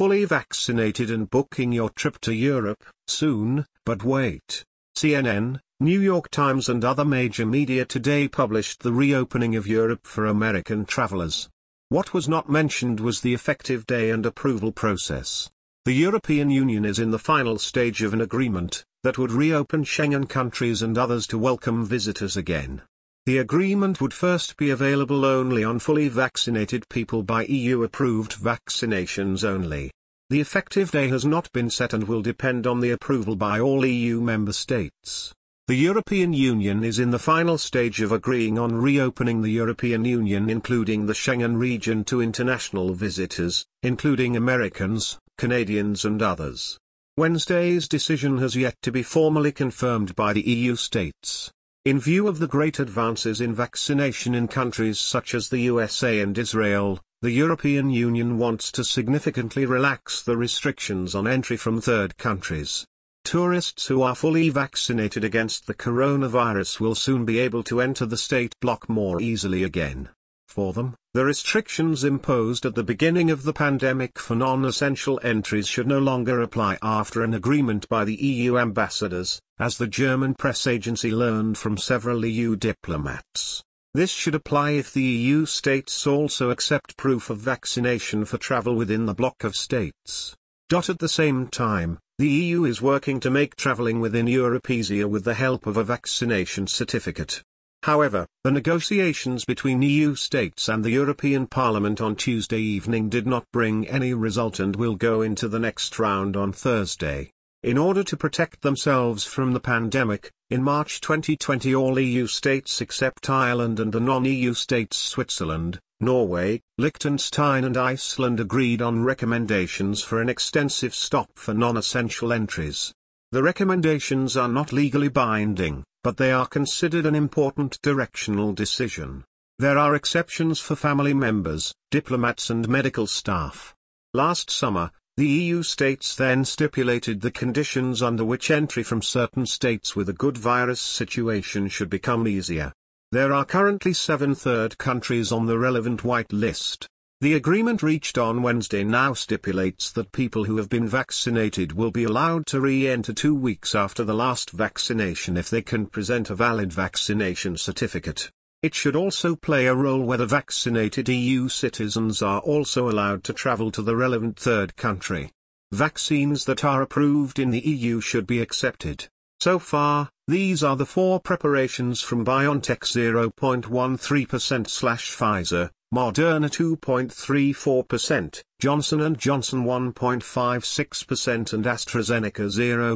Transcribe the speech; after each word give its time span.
fully 0.00 0.24
vaccinated 0.24 1.10
and 1.10 1.28
booking 1.28 1.72
your 1.72 1.90
trip 1.90 2.18
to 2.22 2.32
Europe, 2.32 2.82
soon, 3.06 3.66
but 3.84 4.02
wait. 4.02 4.64
CNN, 4.96 5.60
New 5.78 6.00
York 6.00 6.30
Times 6.30 6.70
and 6.70 6.82
other 6.82 7.04
major 7.04 7.44
media 7.44 7.84
today 7.84 8.26
published 8.26 8.80
the 8.80 8.94
reopening 8.94 9.56
of 9.56 9.66
Europe 9.66 10.06
for 10.06 10.24
American 10.24 10.86
travelers. 10.86 11.50
What 11.90 12.14
was 12.14 12.30
not 12.30 12.48
mentioned 12.48 12.98
was 12.98 13.20
the 13.20 13.34
effective 13.34 13.84
day 13.84 14.08
and 14.08 14.24
approval 14.24 14.72
process. 14.72 15.50
The 15.84 15.92
European 15.92 16.48
Union 16.48 16.86
is 16.86 16.98
in 16.98 17.10
the 17.10 17.18
final 17.18 17.58
stage 17.58 18.02
of 18.02 18.14
an 18.14 18.22
agreement 18.22 18.86
that 19.02 19.18
would 19.18 19.32
reopen 19.32 19.84
Schengen 19.84 20.26
countries 20.26 20.80
and 20.80 20.96
others 20.96 21.26
to 21.26 21.36
welcome 21.36 21.84
visitors 21.84 22.38
again. 22.38 22.80
The 23.26 23.38
agreement 23.38 24.00
would 24.00 24.14
first 24.14 24.56
be 24.56 24.70
available 24.70 25.24
only 25.24 25.62
on 25.62 25.78
fully 25.78 26.08
vaccinated 26.08 26.88
people 26.88 27.22
by 27.22 27.44
EU-approved 27.44 28.32
vaccinations 28.32 29.44
only. 29.44 29.90
The 30.30 30.40
effective 30.40 30.90
day 30.90 31.08
has 31.08 31.24
not 31.24 31.50
been 31.52 31.70
set 31.70 31.92
and 31.92 32.04
will 32.08 32.22
depend 32.22 32.66
on 32.66 32.80
the 32.80 32.90
approval 32.90 33.36
by 33.36 33.60
all 33.60 33.84
EU 33.84 34.20
member 34.20 34.52
states. 34.52 35.34
The 35.66 35.76
European 35.76 36.32
Union 36.32 36.82
is 36.82 36.98
in 36.98 37.10
the 37.10 37.18
final 37.18 37.58
stage 37.58 38.00
of 38.00 38.10
agreeing 38.10 38.58
on 38.58 38.74
reopening 38.74 39.42
the 39.42 39.50
European 39.50 40.04
Union 40.04 40.48
including 40.48 41.06
the 41.06 41.12
Schengen 41.12 41.56
region 41.56 42.02
to 42.04 42.22
international 42.22 42.94
visitors, 42.94 43.66
including 43.82 44.36
Americans, 44.36 45.18
Canadians 45.36 46.04
and 46.04 46.22
others. 46.22 46.78
Wednesday's 47.16 47.86
decision 47.86 48.38
has 48.38 48.56
yet 48.56 48.74
to 48.82 48.90
be 48.90 49.02
formally 49.02 49.52
confirmed 49.52 50.16
by 50.16 50.32
the 50.32 50.42
EU 50.42 50.74
states. 50.74 51.52
In 51.86 51.98
view 51.98 52.28
of 52.28 52.38
the 52.38 52.46
great 52.46 52.78
advances 52.78 53.40
in 53.40 53.54
vaccination 53.54 54.34
in 54.34 54.48
countries 54.48 54.98
such 54.98 55.34
as 55.34 55.48
the 55.48 55.60
USA 55.60 56.20
and 56.20 56.36
Israel, 56.36 57.00
the 57.22 57.30
European 57.30 57.88
Union 57.88 58.36
wants 58.36 58.70
to 58.72 58.84
significantly 58.84 59.64
relax 59.64 60.20
the 60.22 60.36
restrictions 60.36 61.14
on 61.14 61.26
entry 61.26 61.56
from 61.56 61.80
third 61.80 62.18
countries. 62.18 62.84
Tourists 63.24 63.86
who 63.86 64.02
are 64.02 64.14
fully 64.14 64.50
vaccinated 64.50 65.24
against 65.24 65.66
the 65.66 65.72
coronavirus 65.72 66.80
will 66.80 66.94
soon 66.94 67.24
be 67.24 67.38
able 67.38 67.62
to 67.62 67.80
enter 67.80 68.04
the 68.04 68.18
state 68.18 68.54
bloc 68.60 68.86
more 68.90 69.18
easily 69.22 69.62
again. 69.62 70.10
For 70.48 70.74
them, 70.74 70.96
the 71.12 71.24
restrictions 71.24 72.04
imposed 72.04 72.64
at 72.64 72.76
the 72.76 72.84
beginning 72.84 73.32
of 73.32 73.42
the 73.42 73.52
pandemic 73.52 74.16
for 74.16 74.36
non-essential 74.36 75.18
entries 75.24 75.66
should 75.66 75.88
no 75.88 75.98
longer 75.98 76.40
apply 76.40 76.78
after 76.82 77.24
an 77.24 77.34
agreement 77.34 77.88
by 77.88 78.04
the 78.04 78.14
EU 78.14 78.56
ambassadors, 78.56 79.40
as 79.58 79.76
the 79.76 79.88
German 79.88 80.34
press 80.34 80.68
agency 80.68 81.10
learned 81.10 81.58
from 81.58 81.76
several 81.76 82.24
EU 82.24 82.54
diplomats. 82.54 83.64
This 83.92 84.10
should 84.10 84.36
apply 84.36 84.70
if 84.70 84.92
the 84.92 85.02
EU 85.02 85.46
states 85.46 86.06
also 86.06 86.50
accept 86.50 86.96
proof 86.96 87.28
of 87.28 87.38
vaccination 87.38 88.24
for 88.24 88.38
travel 88.38 88.76
within 88.76 89.06
the 89.06 89.14
bloc 89.14 89.42
of 89.42 89.56
states. 89.56 90.36
At 90.72 91.00
the 91.00 91.08
same 91.08 91.48
time, 91.48 91.98
the 92.18 92.28
EU 92.28 92.62
is 92.64 92.80
working 92.80 93.18
to 93.18 93.30
make 93.30 93.56
travelling 93.56 93.98
within 93.98 94.28
Europe 94.28 94.70
easier 94.70 95.08
with 95.08 95.24
the 95.24 95.34
help 95.34 95.66
of 95.66 95.76
a 95.76 95.82
vaccination 95.82 96.68
certificate. 96.68 97.42
However, 97.82 98.26
the 98.44 98.50
negotiations 98.50 99.46
between 99.46 99.80
EU 99.80 100.14
states 100.14 100.68
and 100.68 100.84
the 100.84 100.90
European 100.90 101.46
Parliament 101.46 102.00
on 102.00 102.14
Tuesday 102.14 102.60
evening 102.60 103.08
did 103.08 103.26
not 103.26 103.50
bring 103.52 103.88
any 103.88 104.12
result 104.12 104.60
and 104.60 104.76
will 104.76 104.96
go 104.96 105.22
into 105.22 105.48
the 105.48 105.58
next 105.58 105.98
round 105.98 106.36
on 106.36 106.52
Thursday. 106.52 107.30
In 107.62 107.78
order 107.78 108.04
to 108.04 108.16
protect 108.16 108.60
themselves 108.60 109.24
from 109.24 109.52
the 109.52 109.60
pandemic, 109.60 110.30
in 110.50 110.62
March 110.62 111.00
2020 111.00 111.74
all 111.74 111.98
EU 111.98 112.26
states 112.26 112.82
except 112.82 113.30
Ireland 113.30 113.80
and 113.80 113.92
the 113.92 114.00
non-EU 114.00 114.52
states 114.52 114.98
Switzerland, 114.98 115.78
Norway, 116.00 116.60
Liechtenstein 116.76 117.64
and 117.64 117.76
Iceland 117.78 118.40
agreed 118.40 118.82
on 118.82 119.04
recommendations 119.04 120.02
for 120.02 120.20
an 120.20 120.28
extensive 120.28 120.94
stop 120.94 121.30
for 121.34 121.54
non-essential 121.54 122.32
entries. 122.32 122.92
The 123.32 123.42
recommendations 123.42 124.36
are 124.36 124.48
not 124.48 124.72
legally 124.72 125.08
binding, 125.08 125.84
but 126.02 126.16
they 126.16 126.32
are 126.32 126.46
considered 126.46 127.06
an 127.06 127.14
important 127.14 127.78
directional 127.82 128.52
decision. 128.52 129.24
There 129.58 129.76
are 129.76 129.94
exceptions 129.94 130.58
for 130.58 130.74
family 130.74 131.12
members, 131.12 131.74
diplomats 131.90 132.48
and 132.48 132.68
medical 132.68 133.06
staff. 133.06 133.74
Last 134.14 134.50
summer, 134.50 134.90
the 135.16 135.26
EU 135.26 135.62
states 135.62 136.16
then 136.16 136.46
stipulated 136.46 137.20
the 137.20 137.30
conditions 137.30 138.02
under 138.02 138.24
which 138.24 138.50
entry 138.50 138.82
from 138.82 139.02
certain 139.02 139.44
states 139.44 139.94
with 139.94 140.08
a 140.08 140.14
good 140.14 140.38
virus 140.38 140.80
situation 140.80 141.68
should 141.68 141.90
become 141.90 142.26
easier. 142.26 142.72
There 143.12 143.32
are 143.32 143.44
currently 143.44 143.92
seven 143.92 144.34
third 144.34 144.78
countries 144.78 145.30
on 145.30 145.46
the 145.46 145.58
relevant 145.58 146.04
white 146.04 146.32
list. 146.32 146.88
The 147.22 147.34
agreement 147.34 147.82
reached 147.82 148.16
on 148.16 148.40
Wednesday 148.40 148.82
now 148.82 149.12
stipulates 149.12 149.90
that 149.90 150.10
people 150.10 150.44
who 150.44 150.56
have 150.56 150.70
been 150.70 150.88
vaccinated 150.88 151.72
will 151.72 151.90
be 151.90 152.04
allowed 152.04 152.46
to 152.46 152.62
re-enter 152.62 153.12
two 153.12 153.34
weeks 153.34 153.74
after 153.74 154.04
the 154.04 154.14
last 154.14 154.52
vaccination 154.52 155.36
if 155.36 155.50
they 155.50 155.60
can 155.60 155.84
present 155.84 156.30
a 156.30 156.34
valid 156.34 156.72
vaccination 156.72 157.58
certificate. 157.58 158.30
It 158.62 158.74
should 158.74 158.96
also 158.96 159.36
play 159.36 159.66
a 159.66 159.74
role 159.74 160.02
whether 160.02 160.24
vaccinated 160.24 161.10
EU 161.10 161.50
citizens 161.50 162.22
are 162.22 162.40
also 162.40 162.88
allowed 162.88 163.22
to 163.24 163.34
travel 163.34 163.70
to 163.72 163.82
the 163.82 163.96
relevant 163.96 164.38
third 164.38 164.76
country. 164.76 165.30
Vaccines 165.72 166.46
that 166.46 166.64
are 166.64 166.80
approved 166.80 167.38
in 167.38 167.50
the 167.50 167.60
EU 167.60 168.00
should 168.00 168.26
be 168.26 168.40
accepted. 168.40 169.08
So 169.40 169.58
far, 169.58 170.08
these 170.26 170.64
are 170.64 170.76
the 170.76 170.86
four 170.86 171.20
preparations 171.20 172.00
from 172.00 172.24
BioNTech 172.24 172.80
0.13%/Pfizer, 172.80 175.70
Moderna 175.92 176.48
2.34%, 176.48 178.42
Johnson 178.60 179.16
& 179.16 179.18
Johnson 179.18 179.64
1.56% 179.64 181.52
and 181.52 181.64
AstraZeneca 181.64 182.46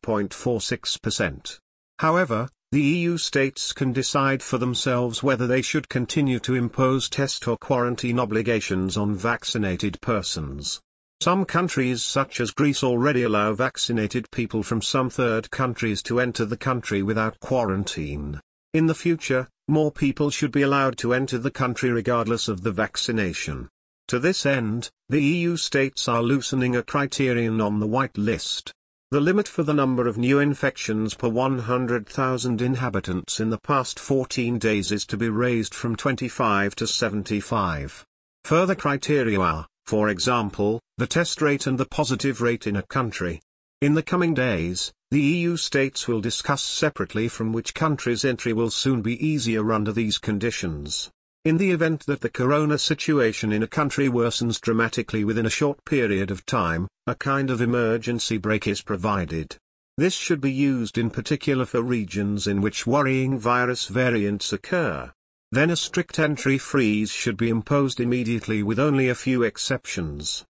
0.46%. 0.00 1.58
However, 1.98 2.48
the 2.72 2.80
EU 2.80 3.18
states 3.18 3.74
can 3.74 3.92
decide 3.92 4.42
for 4.42 4.56
themselves 4.56 5.22
whether 5.22 5.46
they 5.46 5.60
should 5.60 5.90
continue 5.90 6.38
to 6.40 6.54
impose 6.54 7.10
test 7.10 7.46
or 7.46 7.58
quarantine 7.58 8.18
obligations 8.18 8.96
on 8.96 9.14
vaccinated 9.14 10.00
persons. 10.00 10.80
Some 11.20 11.44
countries 11.44 12.02
such 12.02 12.40
as 12.40 12.52
Greece 12.52 12.82
already 12.82 13.22
allow 13.22 13.52
vaccinated 13.52 14.30
people 14.30 14.62
from 14.62 14.80
some 14.80 15.10
third 15.10 15.50
countries 15.50 16.02
to 16.04 16.20
enter 16.20 16.46
the 16.46 16.56
country 16.56 17.02
without 17.02 17.38
quarantine. 17.40 18.40
In 18.72 18.86
the 18.86 18.94
future, 18.94 19.48
more 19.68 19.92
people 19.92 20.30
should 20.30 20.50
be 20.50 20.62
allowed 20.62 20.96
to 20.98 21.14
enter 21.14 21.38
the 21.38 21.50
country 21.50 21.90
regardless 21.90 22.48
of 22.48 22.62
the 22.62 22.72
vaccination. 22.72 23.68
To 24.08 24.18
this 24.18 24.46
end, 24.46 24.88
the 25.10 25.22
EU 25.22 25.56
states 25.58 26.08
are 26.08 26.22
loosening 26.22 26.74
a 26.74 26.82
criterion 26.82 27.60
on 27.60 27.78
the 27.78 27.86
white 27.86 28.16
list. 28.16 28.72
The 29.10 29.20
limit 29.20 29.46
for 29.46 29.62
the 29.62 29.74
number 29.74 30.06
of 30.06 30.18
new 30.18 30.38
infections 30.38 31.14
per 31.14 31.28
100,000 31.28 32.60
inhabitants 32.60 33.40
in 33.40 33.50
the 33.50 33.58
past 33.58 33.98
14 33.98 34.58
days 34.58 34.92
is 34.92 35.06
to 35.06 35.16
be 35.16 35.28
raised 35.28 35.74
from 35.74 35.96
25 35.96 36.74
to 36.76 36.86
75. 36.86 38.04
Further 38.44 38.74
criteria 38.74 39.40
are, 39.40 39.66
for 39.86 40.08
example, 40.08 40.80
the 40.98 41.06
test 41.06 41.40
rate 41.40 41.66
and 41.66 41.78
the 41.78 41.86
positive 41.86 42.40
rate 42.40 42.66
in 42.66 42.76
a 42.76 42.82
country. 42.82 43.40
In 43.80 43.94
the 43.94 44.02
coming 44.02 44.34
days, 44.34 44.92
the 45.10 45.20
EU 45.22 45.56
states 45.56 46.06
will 46.06 46.20
discuss 46.20 46.62
separately 46.62 47.28
from 47.28 47.50
which 47.50 47.72
countries 47.72 48.26
entry 48.26 48.52
will 48.52 48.68
soon 48.68 49.00
be 49.00 49.26
easier 49.26 49.72
under 49.72 49.90
these 49.90 50.18
conditions. 50.18 51.10
In 51.46 51.56
the 51.56 51.70
event 51.70 52.04
that 52.04 52.20
the 52.20 52.28
corona 52.28 52.76
situation 52.76 53.50
in 53.50 53.62
a 53.62 53.66
country 53.66 54.06
worsens 54.10 54.60
dramatically 54.60 55.24
within 55.24 55.46
a 55.46 55.50
short 55.50 55.82
period 55.86 56.30
of 56.30 56.44
time, 56.44 56.88
a 57.06 57.14
kind 57.14 57.48
of 57.48 57.62
emergency 57.62 58.36
brake 58.36 58.66
is 58.66 58.82
provided. 58.82 59.56
This 59.96 60.12
should 60.12 60.42
be 60.42 60.52
used 60.52 60.98
in 60.98 61.08
particular 61.08 61.64
for 61.64 61.80
regions 61.80 62.46
in 62.46 62.60
which 62.60 62.86
worrying 62.86 63.38
virus 63.38 63.86
variants 63.86 64.52
occur. 64.52 65.10
Then 65.52 65.70
a 65.70 65.76
strict 65.76 66.18
entry 66.18 66.58
freeze 66.58 67.10
should 67.10 67.38
be 67.38 67.48
imposed 67.48 67.98
immediately 67.98 68.62
with 68.62 68.78
only 68.78 69.08
a 69.08 69.14
few 69.14 69.42
exceptions. 69.42 70.44